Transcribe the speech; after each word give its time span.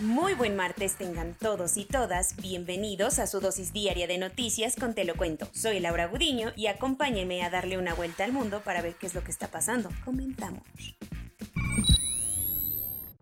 Muy 0.00 0.34
buen 0.34 0.56
martes 0.56 0.96
tengan 0.96 1.34
todos 1.34 1.76
y 1.76 1.84
todas, 1.84 2.34
bienvenidos 2.36 3.20
a 3.20 3.28
su 3.28 3.38
dosis 3.38 3.72
diaria 3.72 4.08
de 4.08 4.18
noticias 4.18 4.74
con 4.74 4.92
Te 4.92 5.04
lo 5.04 5.14
cuento. 5.14 5.46
Soy 5.52 5.78
Laura 5.78 6.08
Gudiño 6.08 6.52
y 6.56 6.66
acompáñeme 6.66 7.44
a 7.44 7.50
darle 7.50 7.78
una 7.78 7.94
vuelta 7.94 8.24
al 8.24 8.32
mundo 8.32 8.60
para 8.64 8.82
ver 8.82 8.96
qué 8.96 9.06
es 9.06 9.14
lo 9.14 9.22
que 9.22 9.30
está 9.30 9.52
pasando. 9.52 9.90
Comentamos. 10.04 10.64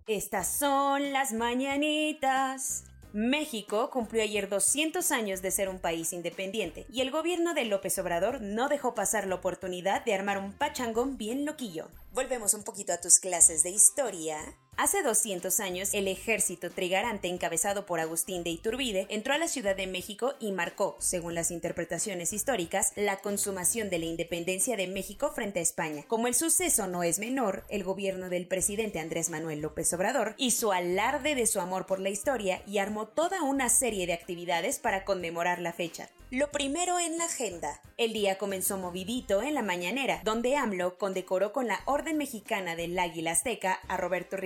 Estas 0.07 0.59
son 0.59 1.13
las 1.13 1.35
mañanitas. 1.35 2.85
México 3.13 3.91
cumplió 3.91 4.23
ayer 4.23 4.49
200 4.49 5.13
años 5.13 5.43
de 5.43 5.51
ser 5.51 5.69
un 5.69 5.79
país 5.79 6.15
independiente 6.15 6.87
y 6.91 7.03
el 7.03 7.11
gobierno 7.11 7.53
de 7.53 7.67
López 7.67 7.99
Obrador 7.99 8.41
no 8.41 8.71
dejó 8.71 8.95
pasar 8.95 9.27
la 9.27 9.35
oportunidad 9.35 10.07
de 10.07 10.15
armar 10.15 10.39
un 10.39 10.55
pachangón 10.55 11.19
bien 11.19 11.45
loquillo. 11.45 11.91
Volvemos 12.13 12.55
un 12.55 12.65
poquito 12.65 12.95
a 12.95 13.01
tus 13.01 13.19
clases 13.19 13.63
de 13.63 13.69
historia. 13.69 14.39
Hace 14.79 15.03
200 15.03 15.61
años, 15.61 15.93
el 15.93 16.09
ejército 16.09 16.71
trigarante 16.71 17.29
encabezado 17.29 17.85
por 17.85 18.01
Agustín 18.01 18.43
de 18.43 18.51
Iturbide 18.51 19.07
entró 19.11 19.35
a 19.35 19.39
la 19.39 19.47
Ciudad 19.47 19.77
de 19.77 19.87
México 19.87 20.33
y 20.41 20.51
marcó, 20.51 20.97
según 20.99 21.35
las 21.35 21.51
interpretaciones 21.51 22.33
históricas, 22.33 22.93
la 22.97 23.19
consumación 23.19 23.91
de 23.91 23.99
la 23.99 24.07
independencia 24.07 24.79
de 24.79 24.89
México 24.89 25.31
frente 25.35 25.59
a 25.59 25.63
España. 25.63 26.05
Como 26.09 26.27
el 26.27 26.35
suceso 26.35 26.87
no 26.87 27.03
es 27.03 27.19
menor, 27.19 27.65
el 27.69 27.85
gobierno 27.85 28.31
del 28.31 28.49
presidente 28.49 28.99
Andrés 28.99 29.29
Manuel 29.29 29.61
López 29.61 29.93
Obrador 29.93 30.35
hizo 30.39 30.73
alarde 30.73 31.35
de 31.35 31.47
su 31.47 31.61
amor 31.61 31.85
por 31.85 32.01
la 32.01 32.09
historia 32.09 32.63
y 32.67 32.79
armó 32.79 33.07
toda 33.09 33.43
una 33.43 33.69
serie 33.69 34.07
de 34.07 34.15
actividades 34.15 34.79
para 34.79 35.05
conmemorar 35.05 35.61
la 35.61 35.75
fecha. 35.75 36.09
Lo 36.33 36.51
primero 36.51 36.99
en 36.99 37.19
la 37.19 37.27
agenda. 37.27 37.83
El 37.99 38.15
día 38.15 38.39
comenzó 38.39 38.79
movidito 38.79 39.43
en 39.43 39.53
la 39.53 39.61
mañanera, 39.61 40.23
donde 40.25 40.57
AMLO 40.57 40.97
condecoró 40.97 41.53
con 41.53 41.67
la 41.67 41.81
Orden 41.85 42.17
Mexicana 42.17 42.75
del 42.75 42.99
Águila 42.99 43.33
Azteca 43.33 43.75
a 43.87 43.99
Roberto 43.99 44.39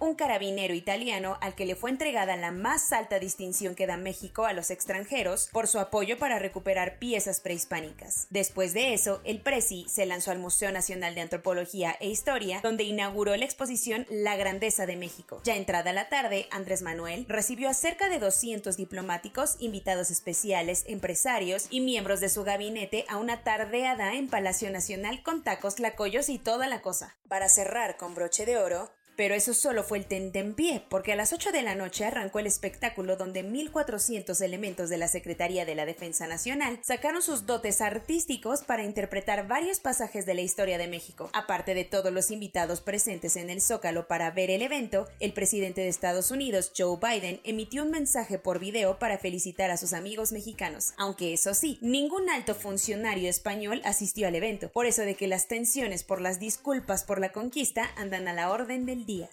Un 0.00 0.14
carabinero 0.14 0.74
italiano 0.74 1.38
al 1.40 1.54
que 1.54 1.66
le 1.66 1.76
fue 1.76 1.90
entregada 1.90 2.36
la 2.36 2.50
más 2.50 2.92
alta 2.92 3.18
distinción 3.18 3.74
que 3.74 3.86
da 3.86 3.96
México 3.96 4.44
a 4.44 4.52
los 4.52 4.70
extranjeros 4.70 5.48
por 5.52 5.66
su 5.68 5.78
apoyo 5.78 6.18
para 6.18 6.38
recuperar 6.38 6.98
piezas 6.98 7.40
prehispánicas. 7.40 8.26
Después 8.30 8.74
de 8.74 8.94
eso, 8.94 9.20
el 9.24 9.40
Presi 9.40 9.86
se 9.88 10.06
lanzó 10.06 10.30
al 10.30 10.38
Museo 10.38 10.72
Nacional 10.72 11.14
de 11.14 11.22
Antropología 11.22 11.96
e 12.00 12.08
Historia, 12.08 12.60
donde 12.62 12.84
inauguró 12.84 13.34
la 13.36 13.44
exposición 13.44 14.06
La 14.10 14.36
Grandeza 14.36 14.86
de 14.86 14.96
México. 14.96 15.40
Ya 15.44 15.56
entrada 15.56 15.92
la 15.92 16.08
tarde, 16.08 16.46
Andrés 16.50 16.82
Manuel 16.82 17.26
recibió 17.28 17.68
a 17.68 17.74
cerca 17.74 18.08
de 18.08 18.18
200 18.18 18.76
diplomáticos, 18.76 19.56
invitados 19.58 20.10
especiales, 20.10 20.84
empresarios, 20.86 21.32
y 21.70 21.80
miembros 21.80 22.20
de 22.20 22.28
su 22.28 22.44
gabinete 22.44 23.04
a 23.08 23.16
una 23.16 23.42
tardeada 23.42 24.14
en 24.14 24.28
Palacio 24.28 24.70
Nacional 24.70 25.22
con 25.22 25.42
tacos, 25.42 25.78
lacoyos 25.78 26.28
y 26.28 26.38
toda 26.38 26.66
la 26.68 26.82
cosa. 26.82 27.16
Para 27.28 27.48
cerrar 27.48 27.96
con 27.96 28.14
broche 28.14 28.44
de 28.44 28.58
oro, 28.58 28.90
pero 29.16 29.34
eso 29.34 29.54
solo 29.54 29.84
fue 29.84 29.98
el 29.98 30.06
tentempié, 30.06 30.84
porque 30.88 31.12
a 31.12 31.16
las 31.16 31.32
8 31.32 31.52
de 31.52 31.62
la 31.62 31.74
noche 31.74 32.04
arrancó 32.04 32.38
el 32.38 32.46
espectáculo 32.46 33.16
donde 33.16 33.44
1.400 33.44 34.40
elementos 34.42 34.88
de 34.88 34.98
la 34.98 35.08
Secretaría 35.08 35.64
de 35.64 35.74
la 35.74 35.86
Defensa 35.86 36.26
Nacional 36.26 36.78
sacaron 36.82 37.22
sus 37.22 37.46
dotes 37.46 37.80
artísticos 37.80 38.62
para 38.62 38.84
interpretar 38.84 39.46
varios 39.46 39.80
pasajes 39.80 40.26
de 40.26 40.34
la 40.34 40.40
historia 40.40 40.78
de 40.78 40.88
México. 40.88 41.30
Aparte 41.32 41.74
de 41.74 41.84
todos 41.84 42.12
los 42.12 42.30
invitados 42.30 42.80
presentes 42.80 43.36
en 43.36 43.50
el 43.50 43.60
Zócalo 43.60 44.08
para 44.08 44.30
ver 44.30 44.50
el 44.50 44.62
evento, 44.62 45.08
el 45.20 45.32
presidente 45.32 45.80
de 45.80 45.88
Estados 45.88 46.30
Unidos, 46.30 46.72
Joe 46.76 46.98
Biden, 47.00 47.40
emitió 47.44 47.82
un 47.82 47.90
mensaje 47.90 48.38
por 48.38 48.58
video 48.58 48.98
para 48.98 49.18
felicitar 49.18 49.70
a 49.70 49.76
sus 49.76 49.92
amigos 49.92 50.32
mexicanos, 50.32 50.94
aunque 50.96 51.32
eso 51.32 51.54
sí, 51.54 51.78
ningún 51.80 52.30
alto 52.30 52.54
funcionario 52.54 53.28
español 53.28 53.80
asistió 53.84 54.28
al 54.28 54.34
evento, 54.34 54.70
por 54.70 54.86
eso 54.86 55.02
de 55.02 55.14
que 55.14 55.26
las 55.26 55.48
tensiones 55.48 56.04
por 56.04 56.20
las 56.20 56.38
disculpas 56.38 57.04
por 57.04 57.20
la 57.20 57.32
conquista 57.32 57.90
andan 57.96 58.28
a 58.28 58.32
la 58.32 58.50
orden 58.50 58.86
del 58.86 59.01
día. 59.06 59.28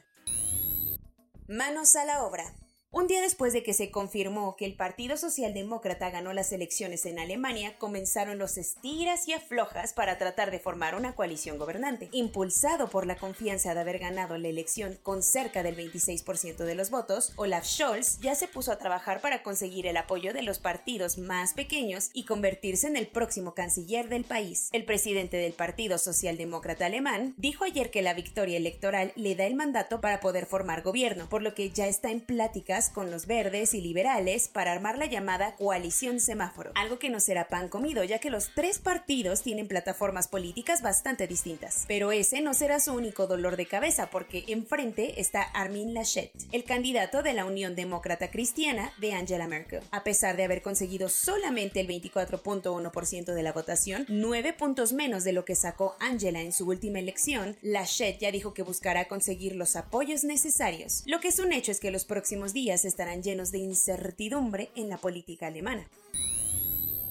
Manos 1.48 1.96
a 1.96 2.06
la 2.06 2.24
obra. 2.24 2.59
Un 2.92 3.06
día 3.06 3.22
después 3.22 3.54
de 3.54 3.62
que 3.62 3.76
se 3.76 3.92
confirmó 3.92 4.56
que 4.56 4.66
el 4.66 4.74
Partido 4.74 5.16
Socialdemócrata 5.16 6.10
ganó 6.10 6.34
las 6.34 6.52
elecciones 6.52 7.06
en 7.06 7.20
Alemania, 7.20 7.78
comenzaron 7.78 8.40
los 8.40 8.58
estiras 8.58 9.28
y 9.28 9.34
aflojas 9.34 9.94
para 9.94 10.18
tratar 10.18 10.50
de 10.50 10.60
formar 10.60 10.96
una 10.96 11.14
coalición 11.14 11.60
gobernante. 11.60 12.10
Impulsado 12.14 12.90
por 12.90 13.06
la 13.06 13.16
confianza 13.16 13.76
de 13.76 13.82
haber 13.82 14.00
ganado 14.00 14.40
la 14.40 14.48
elección 14.48 14.98
con 15.04 15.22
cerca 15.22 15.62
del 15.62 15.78
26% 15.78 16.58
de 16.66 16.74
los 16.74 16.90
votos, 16.90 17.34
Olaf 17.36 17.64
Scholz 17.64 18.22
ya 18.22 18.34
se 18.34 18.48
puso 18.48 18.72
a 18.72 18.80
trabajar 18.80 19.22
para 19.22 19.44
conseguir 19.44 19.86
el 19.86 19.96
apoyo 19.96 20.34
de 20.34 20.42
los 20.42 20.58
partidos 20.58 21.20
más 21.20 21.54
pequeños 21.54 22.10
y 22.14 22.26
convertirse 22.26 22.88
en 22.88 22.98
el 22.98 23.06
próximo 23.06 23.54
canciller 23.54 24.10
del 24.10 24.24
país. 24.24 24.68
El 24.72 24.86
presidente 24.86 25.38
del 25.38 25.54
Partido 25.54 26.00
Socialdemócrata 26.00 26.88
alemán 26.88 27.36
dijo 27.38 27.66
ayer 27.66 27.92
que 27.92 28.02
la 28.02 28.16
victoria 28.16 28.58
electoral 28.58 29.14
le 29.16 29.36
da 29.36 29.46
el 29.46 29.54
mandato 29.54 30.02
para 30.02 30.20
poder 30.22 30.48
formar 30.48 30.82
gobierno, 30.82 31.30
por 31.30 31.44
lo 31.44 31.54
que 31.54 31.70
ya 31.70 31.86
está 31.86 32.10
en 32.10 32.22
plática 32.22 32.79
con 32.88 33.12
los 33.12 33.26
verdes 33.26 33.74
y 33.74 33.82
liberales 33.82 34.48
para 34.48 34.72
armar 34.72 34.98
la 34.98 35.08
llamada 35.08 35.56
coalición 35.58 36.22
semáforo, 36.22 36.72
algo 36.76 37.00
que 37.00 37.10
no 37.10 37.20
será 37.20 37.50
pan 37.50 37.68
comido 37.68 38.06
ya 38.06 38.20
que 38.20 38.30
los 38.30 38.52
tres 38.56 38.80
partidos 38.80 39.42
tienen 39.42 39.68
plataformas 39.68 40.30
políticas 40.30 40.82
bastante 40.82 41.28
distintas. 41.28 41.84
Pero 41.88 42.14
ese 42.14 42.40
no 42.40 42.54
será 42.54 42.80
su 42.80 42.94
único 42.94 43.28
dolor 43.28 43.58
de 43.58 43.66
cabeza 43.66 44.10
porque 44.10 44.46
enfrente 44.48 45.20
está 45.20 45.42
Armin 45.42 45.94
Laschet, 45.94 46.32
el 46.54 46.64
candidato 46.64 47.24
de 47.24 47.34
la 47.34 47.46
Unión 47.46 47.76
Demócrata 47.76 48.32
Cristiana 48.32 48.94
de 49.00 49.14
Angela 49.14 49.48
Merkel. 49.48 49.82
A 49.92 50.04
pesar 50.04 50.38
de 50.38 50.44
haber 50.44 50.62
conseguido 50.62 51.10
solamente 51.10 51.80
el 51.82 51.88
24.1% 51.88 53.34
de 53.34 53.44
la 53.44 53.52
votación, 53.52 54.06
nueve 54.08 54.54
puntos 54.54 54.94
menos 54.94 55.24
de 55.24 55.34
lo 55.34 55.44
que 55.44 55.56
sacó 55.56 55.96
Angela 56.00 56.42
en 56.42 56.54
su 56.54 56.68
última 56.68 57.00
elección, 57.00 57.58
Laschet 57.62 58.20
ya 58.20 58.32
dijo 58.32 58.54
que 58.54 58.64
buscará 58.64 59.08
conseguir 59.08 59.56
los 59.56 59.76
apoyos 59.76 60.24
necesarios. 60.24 61.04
Lo 61.08 61.20
que 61.20 61.30
es 61.30 61.40
un 61.40 61.52
hecho 61.52 61.72
es 61.72 61.80
que 61.80 61.92
los 61.92 62.06
próximos 62.06 62.54
días 62.54 62.69
estarán 62.74 63.24
llenos 63.24 63.52
de 63.52 63.60
incertidumbre 63.60 64.70
en 64.76 64.90
la 64.90 64.98
política 64.98 65.48
alemana. 65.48 65.90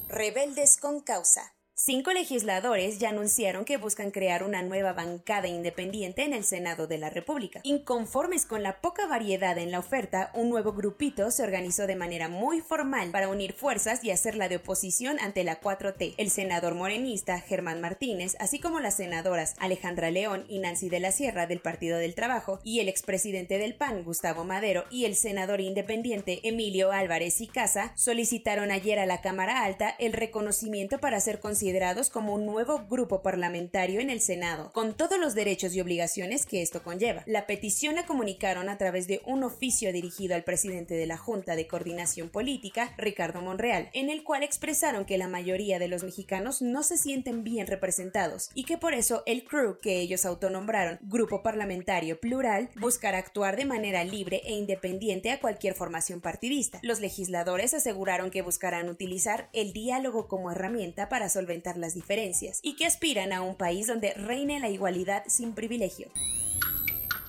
Rebeldes 0.08 0.76
con 0.78 1.00
causa. 1.00 1.57
Cinco 1.80 2.12
legisladores 2.12 2.98
ya 2.98 3.10
anunciaron 3.10 3.64
que 3.64 3.76
buscan 3.76 4.10
crear 4.10 4.42
una 4.42 4.62
nueva 4.62 4.94
bancada 4.94 5.46
independiente 5.46 6.24
en 6.24 6.32
el 6.32 6.42
Senado 6.42 6.88
de 6.88 6.98
la 6.98 7.08
República. 7.08 7.60
Inconformes 7.62 8.46
con 8.46 8.64
la 8.64 8.80
poca 8.80 9.06
variedad 9.06 9.56
en 9.58 9.70
la 9.70 9.78
oferta, 9.78 10.32
un 10.34 10.50
nuevo 10.50 10.72
grupito 10.72 11.30
se 11.30 11.44
organizó 11.44 11.86
de 11.86 11.94
manera 11.94 12.28
muy 12.28 12.62
formal 12.62 13.12
para 13.12 13.28
unir 13.28 13.52
fuerzas 13.52 14.02
y 14.02 14.10
hacerla 14.10 14.48
de 14.48 14.56
oposición 14.56 15.20
ante 15.20 15.44
la 15.44 15.60
4T. 15.60 16.14
El 16.16 16.30
senador 16.30 16.74
morenista 16.74 17.38
Germán 17.40 17.80
Martínez, 17.80 18.34
así 18.40 18.58
como 18.58 18.80
las 18.80 18.96
senadoras 18.96 19.54
Alejandra 19.60 20.10
León 20.10 20.46
y 20.48 20.58
Nancy 20.58 20.88
de 20.88 20.98
la 20.98 21.12
Sierra 21.12 21.46
del 21.46 21.60
Partido 21.60 21.98
del 21.98 22.16
Trabajo 22.16 22.58
y 22.64 22.80
el 22.80 22.88
expresidente 22.88 23.56
del 23.58 23.76
PAN 23.76 24.02
Gustavo 24.02 24.42
Madero 24.42 24.82
y 24.90 25.04
el 25.04 25.14
senador 25.14 25.60
independiente 25.60 26.40
Emilio 26.42 26.90
Álvarez 26.90 27.40
y 27.40 27.46
Casa 27.46 27.92
solicitaron 27.94 28.72
ayer 28.72 28.98
a 28.98 29.06
la 29.06 29.20
Cámara 29.20 29.62
Alta 29.62 29.90
el 30.00 30.12
reconocimiento 30.12 30.98
para 30.98 31.20
ser 31.20 31.38
considerados 31.38 31.67
como 32.12 32.34
un 32.34 32.46
nuevo 32.46 32.86
grupo 32.88 33.22
parlamentario 33.22 34.00
en 34.00 34.10
el 34.10 34.20
Senado, 34.20 34.72
con 34.72 34.96
todos 34.96 35.18
los 35.18 35.34
derechos 35.34 35.74
y 35.74 35.80
obligaciones 35.80 36.46
que 36.46 36.62
esto 36.62 36.82
conlleva. 36.82 37.22
La 37.26 37.46
petición 37.46 37.94
la 37.94 38.06
comunicaron 38.06 38.68
a 38.68 38.78
través 38.78 39.06
de 39.06 39.20
un 39.26 39.44
oficio 39.44 39.92
dirigido 39.92 40.34
al 40.34 40.44
presidente 40.44 40.94
de 40.94 41.06
la 41.06 41.18
Junta 41.18 41.56
de 41.56 41.66
Coordinación 41.66 42.30
Política, 42.30 42.94
Ricardo 42.96 43.42
Monreal, 43.42 43.90
en 43.92 44.10
el 44.10 44.24
cual 44.24 44.42
expresaron 44.42 45.04
que 45.04 45.18
la 45.18 45.28
mayoría 45.28 45.78
de 45.78 45.88
los 45.88 46.02
mexicanos 46.02 46.62
no 46.62 46.82
se 46.82 46.96
sienten 46.96 47.44
bien 47.44 47.66
representados 47.66 48.50
y 48.54 48.64
que 48.64 48.78
por 48.78 48.94
eso 48.94 49.22
el 49.26 49.44
CRU, 49.44 49.78
que 49.78 50.00
ellos 50.00 50.24
autonombraron 50.24 50.98
Grupo 51.02 51.42
Parlamentario 51.42 52.18
Plural, 52.18 52.70
buscará 52.80 53.18
actuar 53.18 53.56
de 53.56 53.66
manera 53.66 54.04
libre 54.04 54.40
e 54.44 54.54
independiente 54.54 55.30
a 55.30 55.40
cualquier 55.40 55.74
formación 55.74 56.20
partidista. 56.20 56.80
Los 56.82 57.00
legisladores 57.00 57.74
aseguraron 57.74 58.30
que 58.30 58.42
buscarán 58.42 58.88
utilizar 58.88 59.48
el 59.52 59.72
diálogo 59.72 60.28
como 60.28 60.50
herramienta 60.50 61.08
para 61.08 61.28
solventar 61.28 61.57
las 61.76 61.94
diferencias 61.94 62.60
y 62.62 62.76
que 62.76 62.86
aspiran 62.86 63.32
a 63.32 63.42
un 63.42 63.56
país 63.56 63.86
donde 63.86 64.14
reine 64.14 64.60
la 64.60 64.68
igualdad 64.68 65.22
sin 65.26 65.54
privilegio. 65.54 66.08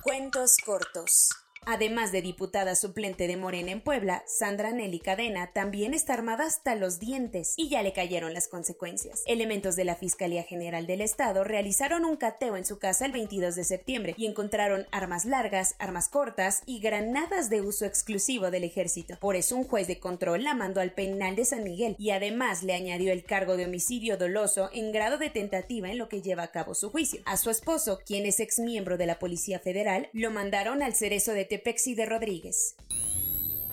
Cuentos 0.02 0.56
cortos. 0.64 1.28
Además 1.72 2.10
de 2.10 2.20
diputada 2.20 2.74
suplente 2.74 3.28
de 3.28 3.36
Morena 3.36 3.70
en 3.70 3.80
Puebla, 3.80 4.24
Sandra 4.26 4.72
Nelly 4.72 4.98
Cadena 4.98 5.52
también 5.52 5.94
está 5.94 6.14
armada 6.14 6.44
hasta 6.44 6.74
los 6.74 6.98
dientes 6.98 7.54
y 7.56 7.68
ya 7.68 7.84
le 7.84 7.92
cayeron 7.92 8.34
las 8.34 8.48
consecuencias. 8.48 9.22
Elementos 9.24 9.76
de 9.76 9.84
la 9.84 9.94
Fiscalía 9.94 10.42
General 10.42 10.88
del 10.88 11.00
Estado 11.00 11.44
realizaron 11.44 12.04
un 12.04 12.16
cateo 12.16 12.56
en 12.56 12.64
su 12.64 12.80
casa 12.80 13.06
el 13.06 13.12
22 13.12 13.54
de 13.54 13.62
septiembre 13.62 14.14
y 14.18 14.26
encontraron 14.26 14.88
armas 14.90 15.24
largas, 15.24 15.76
armas 15.78 16.08
cortas 16.08 16.64
y 16.66 16.80
granadas 16.80 17.50
de 17.50 17.60
uso 17.60 17.84
exclusivo 17.84 18.50
del 18.50 18.64
ejército. 18.64 19.16
Por 19.20 19.36
eso 19.36 19.54
un 19.54 19.62
juez 19.62 19.86
de 19.86 20.00
control 20.00 20.42
la 20.42 20.54
mandó 20.54 20.80
al 20.80 20.90
penal 20.90 21.36
de 21.36 21.44
San 21.44 21.62
Miguel 21.62 21.94
y 22.00 22.10
además 22.10 22.64
le 22.64 22.74
añadió 22.74 23.12
el 23.12 23.22
cargo 23.22 23.56
de 23.56 23.66
homicidio 23.66 24.16
doloso 24.16 24.70
en 24.72 24.90
grado 24.90 25.18
de 25.18 25.30
tentativa 25.30 25.88
en 25.88 25.98
lo 25.98 26.08
que 26.08 26.20
lleva 26.20 26.42
a 26.42 26.50
cabo 26.50 26.74
su 26.74 26.90
juicio. 26.90 27.20
A 27.26 27.36
su 27.36 27.48
esposo, 27.48 28.00
quien 28.04 28.26
es 28.26 28.40
ex 28.40 28.58
miembro 28.58 28.98
de 28.98 29.06
la 29.06 29.20
Policía 29.20 29.60
Federal, 29.60 30.08
lo 30.12 30.32
mandaron 30.32 30.82
al 30.82 30.96
cerezo 30.96 31.32
de 31.32 31.59
Tepexi 31.60 31.94
de 31.94 32.06
Rodríguez. 32.06 32.74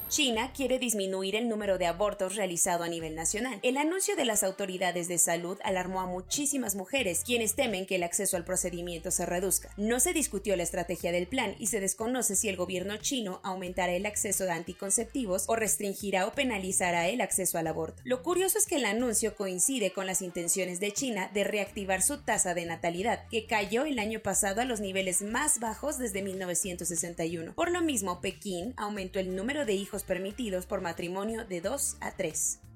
China 0.09 0.53
quiere 0.53 0.79
disminuir 0.79 1.35
el 1.35 1.49
número 1.49 1.77
de 1.77 1.85
abortos 1.85 2.35
realizado 2.35 2.85
a 2.85 2.87
nivel 2.87 3.13
nacional. 3.13 3.59
El 3.61 3.75
anuncio 3.75 4.15
de 4.15 4.23
las 4.23 4.41
autoridades 4.41 5.09
de 5.09 5.17
salud 5.17 5.57
alarmó 5.63 5.99
a 5.99 6.05
muchísimas 6.05 6.75
mujeres, 6.75 7.23
quienes 7.25 7.55
temen 7.55 7.85
que 7.85 7.95
el 7.95 8.03
acceso 8.03 8.37
al 8.37 8.45
procedimiento 8.45 9.11
se 9.11 9.25
reduzca. 9.25 9.69
No 9.75 9.99
se 9.99 10.13
discutió 10.13 10.55
la 10.55 10.63
estrategia 10.63 11.11
del 11.11 11.27
plan 11.27 11.55
y 11.59 11.67
se 11.67 11.81
desconoce 11.81 12.37
si 12.37 12.47
el 12.47 12.55
gobierno 12.55 12.95
chino 12.97 13.41
aumentará 13.43 13.91
el 13.93 14.05
acceso 14.05 14.49
a 14.49 14.55
anticonceptivos 14.55 15.43
o 15.47 15.57
restringirá 15.57 16.25
o 16.25 16.31
penalizará 16.31 17.09
el 17.09 17.19
acceso 17.19 17.57
al 17.57 17.67
aborto. 17.67 18.01
Lo 18.05 18.23
curioso 18.23 18.57
es 18.57 18.65
que 18.65 18.77
el 18.77 18.85
anuncio 18.85 19.35
coincide 19.35 19.91
con 19.91 20.05
las 20.05 20.21
intenciones 20.21 20.79
de 20.79 20.93
China 20.93 21.29
de 21.33 21.43
reactivar 21.43 22.01
su 22.01 22.19
tasa 22.19 22.53
de 22.53 22.65
natalidad, 22.65 23.27
que 23.29 23.45
cayó 23.45 23.83
el 23.83 23.99
año 23.99 24.21
pasado 24.21 24.61
a 24.61 24.65
los 24.65 24.79
niveles 24.79 25.21
más 25.21 25.59
bajos 25.59 25.97
desde 25.97 26.21
1961. 26.21 27.53
Por 27.53 27.71
lo 27.71 27.81
mismo, 27.81 28.21
Pekín 28.21 28.73
aumentó 28.77 29.19
el 29.19 29.35
número 29.35 29.65
de 29.65 29.73
hijos 29.73 29.96
permitidos 30.03 30.65
por 30.65 30.81
matrimonio 30.81 31.45
de 31.45 31.61
2 31.61 31.97
a 32.01 32.11
3. 32.11 32.66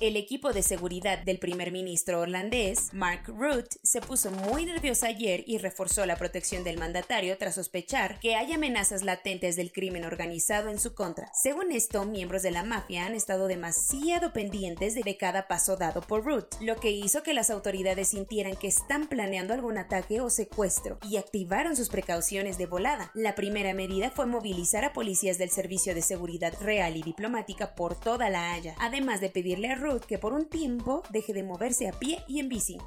El 0.00 0.16
equipo 0.16 0.52
de 0.52 0.62
seguridad 0.62 1.18
del 1.18 1.40
primer 1.40 1.72
ministro 1.72 2.20
holandés, 2.20 2.92
Mark 2.92 3.22
Rutte, 3.26 3.78
se 3.82 4.00
puso 4.00 4.30
muy 4.30 4.64
nervioso 4.64 5.06
ayer 5.06 5.42
y 5.46 5.58
reforzó 5.58 6.06
la 6.06 6.16
protección 6.16 6.62
del 6.62 6.78
mandatario 6.78 7.36
tras 7.36 7.56
sospechar 7.56 8.20
que 8.20 8.36
hay 8.36 8.52
amenazas 8.52 9.02
latentes 9.02 9.56
del 9.56 9.72
crimen 9.72 10.04
organizado 10.04 10.70
en 10.70 10.78
su 10.78 10.94
contra. 10.94 11.30
Según 11.34 11.72
esto, 11.72 12.04
miembros 12.04 12.42
de 12.42 12.52
la 12.52 12.62
mafia 12.62 13.06
han 13.06 13.14
estado 13.14 13.48
demasiado 13.48 14.32
pendientes 14.32 14.94
de 14.94 15.16
cada 15.16 15.48
paso 15.48 15.76
dado 15.76 16.00
por 16.00 16.24
Rutte, 16.24 16.56
lo 16.60 16.76
que 16.76 16.92
hizo 16.92 17.24
que 17.24 17.34
las 17.34 17.50
autoridades 17.50 18.08
sintieran 18.08 18.54
que 18.54 18.68
están 18.68 19.08
planeando 19.08 19.52
algún 19.52 19.78
ataque 19.78 20.20
o 20.20 20.30
secuestro 20.30 20.98
y 21.02 21.16
activaron 21.16 21.74
sus 21.74 21.88
precauciones 21.88 22.56
de 22.56 22.66
volada. 22.66 23.10
La 23.14 23.34
primera 23.34 23.74
medida 23.74 24.10
fue 24.10 24.26
movilizar 24.26 24.84
a 24.84 24.92
policías 24.92 25.38
del 25.38 25.50
Servicio 25.50 25.94
de 25.94 26.02
Seguridad 26.02 26.54
Real 26.60 26.96
y 26.96 27.02
Diplomática 27.02 27.74
por 27.74 27.98
toda 27.98 28.30
la 28.30 28.52
Haya, 28.52 28.74
además 28.78 29.20
de 29.20 29.30
pedirle 29.30 29.70
a 29.70 29.74
Rutte 29.78 30.06
que 30.08 30.18
por 30.18 30.32
un 30.32 30.48
tiempo 30.48 31.04
deje 31.10 31.32
de 31.32 31.44
moverse 31.44 31.88
a 31.88 31.92
pie 31.92 32.18
y 32.26 32.40
en 32.40 32.48
bici. 32.48 32.78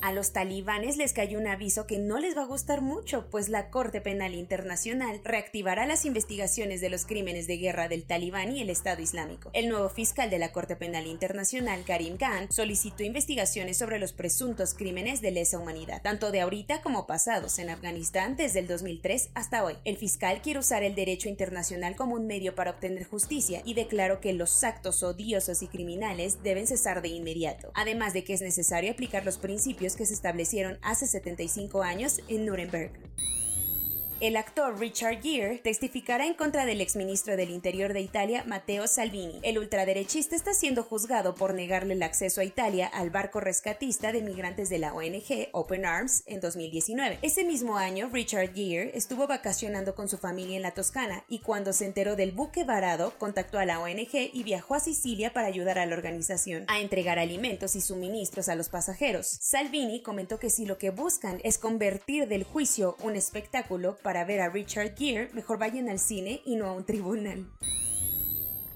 A 0.00 0.12
los 0.12 0.32
talibanes 0.32 0.96
les 0.96 1.12
cayó 1.12 1.38
un 1.40 1.48
aviso 1.48 1.86
que 1.86 1.98
no 1.98 2.18
les 2.18 2.36
va 2.36 2.42
a 2.42 2.46
gustar 2.46 2.82
mucho, 2.82 3.26
pues 3.30 3.48
la 3.48 3.68
Corte 3.70 4.00
Penal 4.00 4.34
Internacional 4.34 5.20
reactivará 5.24 5.86
las 5.86 6.04
investigaciones 6.04 6.80
de 6.80 6.88
los 6.88 7.04
crímenes 7.04 7.48
de 7.48 7.56
guerra 7.56 7.88
del 7.88 8.04
talibán 8.04 8.54
y 8.56 8.60
el 8.60 8.70
Estado 8.70 9.02
Islámico. 9.02 9.50
El 9.54 9.68
nuevo 9.68 9.88
fiscal 9.88 10.30
de 10.30 10.38
la 10.38 10.52
Corte 10.52 10.76
Penal 10.76 11.06
Internacional, 11.08 11.82
Karim 11.84 12.16
Khan, 12.16 12.50
solicitó 12.52 13.02
investigaciones 13.02 13.76
sobre 13.76 13.98
los 13.98 14.12
presuntos 14.12 14.72
crímenes 14.74 15.20
de 15.20 15.32
lesa 15.32 15.58
humanidad, 15.58 16.00
tanto 16.00 16.30
de 16.30 16.42
ahorita 16.42 16.80
como 16.80 17.08
pasados 17.08 17.58
en 17.58 17.68
Afganistán 17.68 18.36
desde 18.36 18.60
el 18.60 18.68
2003 18.68 19.30
hasta 19.34 19.64
hoy. 19.64 19.74
El 19.84 19.96
fiscal 19.96 20.42
quiere 20.42 20.60
usar 20.60 20.84
el 20.84 20.94
derecho 20.94 21.28
internacional 21.28 21.96
como 21.96 22.14
un 22.14 22.28
medio 22.28 22.54
para 22.54 22.70
obtener 22.70 23.04
justicia 23.04 23.62
y 23.64 23.74
declaró 23.74 24.20
que 24.20 24.32
los 24.32 24.62
actos 24.62 25.02
odiosos 25.02 25.60
y 25.62 25.66
criminales 25.66 26.40
deben 26.44 26.68
cesar 26.68 27.02
de 27.02 27.08
inmediato, 27.08 27.72
además 27.74 28.12
de 28.12 28.22
que 28.22 28.34
es 28.34 28.42
necesario 28.42 28.92
aplicar 28.92 29.24
los 29.24 29.38
principios 29.38 29.87
que 29.96 30.06
se 30.06 30.14
establecieron 30.14 30.78
hace 30.82 31.06
75 31.06 31.82
años 31.82 32.20
en 32.28 32.46
Nuremberg. 32.46 32.92
El 34.20 34.36
actor 34.36 34.80
Richard 34.80 35.22
Gere 35.22 35.58
testificará 35.58 36.26
en 36.26 36.34
contra 36.34 36.66
del 36.66 36.80
exministro 36.80 37.36
del 37.36 37.50
Interior 37.50 37.92
de 37.92 38.00
Italia, 38.00 38.42
Matteo 38.48 38.88
Salvini. 38.88 39.38
El 39.44 39.58
ultraderechista 39.58 40.34
está 40.34 40.54
siendo 40.54 40.82
juzgado 40.82 41.36
por 41.36 41.54
negarle 41.54 41.94
el 41.94 42.02
acceso 42.02 42.40
a 42.40 42.44
Italia 42.44 42.88
al 42.88 43.10
barco 43.10 43.38
rescatista 43.38 44.10
de 44.10 44.22
migrantes 44.22 44.70
de 44.70 44.80
la 44.80 44.92
ONG 44.92 45.50
Open 45.52 45.86
Arms 45.86 46.24
en 46.26 46.40
2019. 46.40 47.20
Ese 47.22 47.44
mismo 47.44 47.76
año, 47.76 48.10
Richard 48.12 48.54
Gere 48.54 48.90
estuvo 48.98 49.28
vacacionando 49.28 49.94
con 49.94 50.08
su 50.08 50.18
familia 50.18 50.56
en 50.56 50.62
la 50.62 50.72
Toscana 50.74 51.22
y 51.28 51.38
cuando 51.38 51.72
se 51.72 51.86
enteró 51.86 52.16
del 52.16 52.32
buque 52.32 52.64
varado, 52.64 53.14
contactó 53.18 53.60
a 53.60 53.66
la 53.66 53.78
ONG 53.78 54.32
y 54.32 54.42
viajó 54.42 54.74
a 54.74 54.80
Sicilia 54.80 55.32
para 55.32 55.46
ayudar 55.46 55.78
a 55.78 55.86
la 55.86 55.94
organización 55.94 56.64
a 56.66 56.80
entregar 56.80 57.20
alimentos 57.20 57.76
y 57.76 57.80
suministros 57.80 58.48
a 58.48 58.56
los 58.56 58.68
pasajeros. 58.68 59.28
Salvini 59.40 60.02
comentó 60.02 60.40
que 60.40 60.50
si 60.50 60.66
lo 60.66 60.76
que 60.76 60.90
buscan 60.90 61.40
es 61.44 61.56
convertir 61.56 62.26
del 62.26 62.42
juicio 62.42 62.96
un 63.04 63.14
espectáculo, 63.14 63.96
para 64.08 64.24
ver 64.24 64.40
a 64.40 64.48
Richard 64.48 64.94
Gere, 64.96 65.28
mejor 65.34 65.58
vayan 65.58 65.90
al 65.90 65.98
cine 65.98 66.40
y 66.46 66.56
no 66.56 66.64
a 66.64 66.72
un 66.72 66.86
tribunal. 66.86 67.44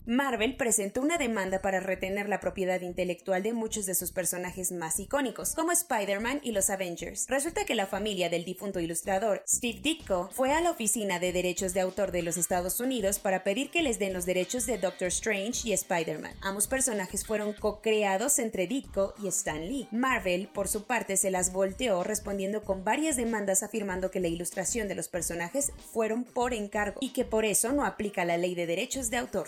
Marvel 0.04 0.56
presentó 0.56 1.00
una 1.00 1.16
demanda 1.16 1.62
para 1.62 1.78
retener 1.78 2.28
la 2.28 2.40
propiedad 2.40 2.80
intelectual 2.80 3.44
de 3.44 3.52
muchos 3.52 3.86
de 3.86 3.94
sus 3.94 4.10
personajes 4.10 4.72
más 4.72 4.98
icónicos, 4.98 5.54
como 5.54 5.70
Spider-Man 5.70 6.40
y 6.42 6.50
los 6.50 6.70
Avengers. 6.70 7.26
Resulta 7.28 7.64
que 7.64 7.76
la 7.76 7.86
familia 7.86 8.28
del 8.28 8.44
difunto 8.44 8.80
ilustrador 8.80 9.44
Steve 9.46 9.78
Ditko 9.80 10.28
fue 10.32 10.52
a 10.52 10.60
la 10.60 10.72
Oficina 10.72 11.20
de 11.20 11.32
Derechos 11.32 11.72
de 11.72 11.82
Autor 11.82 12.10
de 12.10 12.22
los 12.22 12.36
Estados 12.36 12.80
Unidos 12.80 13.20
para 13.20 13.44
pedir 13.44 13.70
que 13.70 13.84
les 13.84 14.00
den 14.00 14.12
los 14.12 14.26
derechos 14.26 14.66
de 14.66 14.78
Doctor 14.78 15.06
Strange 15.06 15.68
y 15.68 15.72
Spider-Man. 15.72 16.34
Ambos 16.40 16.66
personajes 16.66 17.24
fueron 17.24 17.52
co-creados 17.52 18.40
entre 18.40 18.66
Ditko 18.66 19.14
y 19.22 19.28
Stan 19.28 19.64
Lee. 19.64 19.86
Marvel, 19.92 20.48
por 20.48 20.66
su 20.66 20.82
parte, 20.82 21.16
se 21.16 21.30
las 21.30 21.52
volteó 21.52 22.02
respondiendo 22.02 22.64
con 22.64 22.82
varias 22.82 23.14
demandas 23.14 23.62
afirmando 23.62 24.10
que 24.10 24.18
la 24.18 24.28
ilustración 24.28 24.88
de 24.88 24.96
los 24.96 25.08
personajes 25.08 25.70
fueron 25.92 26.24
por 26.24 26.54
encargo 26.54 26.98
y 27.00 27.10
que 27.10 27.24
por 27.24 27.44
eso 27.44 27.72
no 27.72 27.86
aplica 27.86 28.24
la 28.24 28.36
ley 28.36 28.56
de 28.56 28.66
derechos 28.66 29.08
de 29.08 29.18
autor. 29.18 29.46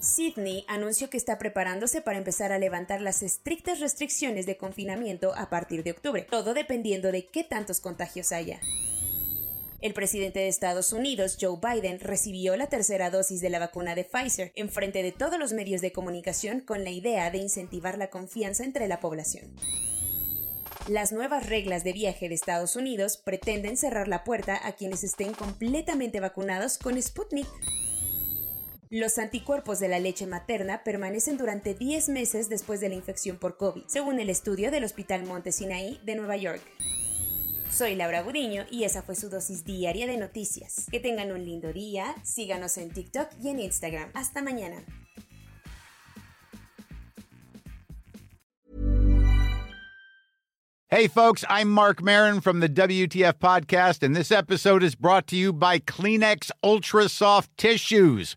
Sydney 0.00 0.64
anunció 0.66 1.08
que 1.08 1.16
está 1.16 1.38
preparándose 1.38 2.02
para 2.02 2.18
empezar 2.18 2.50
a 2.50 2.58
levantar 2.58 3.00
las 3.00 3.22
estrictas 3.22 3.78
restricciones 3.78 4.46
de 4.46 4.56
confinamiento 4.56 5.32
a 5.36 5.48
partir 5.48 5.84
de 5.84 5.92
octubre, 5.92 6.26
todo 6.28 6.52
dependiendo 6.54 7.12
de 7.12 7.26
qué 7.26 7.44
tantos 7.44 7.78
contagios 7.78 8.32
haya. 8.32 8.60
El 9.82 9.94
presidente 9.94 10.38
de 10.38 10.46
Estados 10.46 10.92
Unidos, 10.92 11.36
Joe 11.40 11.58
Biden, 11.60 11.98
recibió 11.98 12.56
la 12.56 12.68
tercera 12.68 13.10
dosis 13.10 13.40
de 13.40 13.50
la 13.50 13.58
vacuna 13.58 13.96
de 13.96 14.04
Pfizer 14.04 14.52
en 14.54 14.68
frente 14.68 15.02
de 15.02 15.10
todos 15.10 15.40
los 15.40 15.52
medios 15.52 15.80
de 15.80 15.90
comunicación 15.90 16.60
con 16.60 16.84
la 16.84 16.90
idea 16.90 17.32
de 17.32 17.38
incentivar 17.38 17.98
la 17.98 18.08
confianza 18.08 18.62
entre 18.62 18.86
la 18.86 19.00
población. 19.00 19.56
Las 20.86 21.10
nuevas 21.10 21.48
reglas 21.48 21.82
de 21.82 21.92
viaje 21.92 22.28
de 22.28 22.34
Estados 22.36 22.76
Unidos 22.76 23.16
pretenden 23.16 23.76
cerrar 23.76 24.06
la 24.06 24.22
puerta 24.22 24.60
a 24.64 24.72
quienes 24.72 25.02
estén 25.02 25.34
completamente 25.34 26.20
vacunados 26.20 26.78
con 26.78 27.00
Sputnik. 27.02 27.48
Los 28.88 29.18
anticuerpos 29.18 29.80
de 29.80 29.88
la 29.88 29.98
leche 29.98 30.28
materna 30.28 30.84
permanecen 30.84 31.38
durante 31.38 31.74
10 31.74 32.08
meses 32.08 32.48
después 32.48 32.78
de 32.78 32.88
la 32.88 32.94
infección 32.94 33.36
por 33.36 33.56
COVID, 33.56 33.82
según 33.88 34.20
el 34.20 34.30
estudio 34.30 34.70
del 34.70 34.84
Hospital 34.84 35.24
Monte 35.24 35.50
Sinaí 35.50 35.98
de 36.04 36.14
Nueva 36.14 36.36
York. 36.36 36.62
Soy 37.72 37.94
Laura 37.94 38.22
Buriño 38.22 38.66
y 38.70 38.84
esa 38.84 39.02
fue 39.02 39.16
su 39.16 39.30
dosis 39.30 39.64
diaria 39.64 40.06
de 40.06 40.18
noticias. 40.18 40.86
Que 40.90 41.00
tengan 41.00 41.32
un 41.32 41.42
lindo 41.42 41.72
día, 41.72 42.14
síganos 42.22 42.76
en 42.76 42.90
TikTok 42.90 43.28
y 43.42 43.48
en 43.48 43.60
Instagram. 43.60 44.10
Hasta 44.12 44.42
mañana. 44.42 44.84
Hey, 50.90 51.08
folks, 51.08 51.42
I'm 51.48 51.70
Mark 51.70 52.02
Marin 52.02 52.42
from 52.42 52.60
the 52.60 52.68
WTF 52.68 53.38
Podcast, 53.38 54.02
and 54.02 54.14
this 54.14 54.30
episode 54.30 54.82
is 54.82 54.94
brought 54.94 55.26
to 55.28 55.36
you 55.36 55.50
by 55.54 55.78
Kleenex 55.78 56.50
Ultra 56.62 57.08
Soft 57.08 57.56
Tissues 57.56 58.36